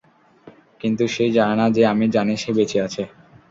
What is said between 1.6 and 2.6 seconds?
যে আমি জানি সে